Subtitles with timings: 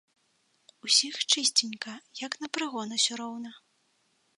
[0.87, 1.93] Усіх чысценька,
[2.25, 3.51] як на прыгон усё роўна.